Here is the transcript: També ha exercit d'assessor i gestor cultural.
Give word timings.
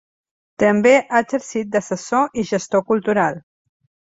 També 0.63 0.93
ha 1.01 1.21
exercit 1.25 1.69
d'assessor 1.75 2.43
i 2.45 2.49
gestor 2.53 2.85
cultural. 2.89 3.39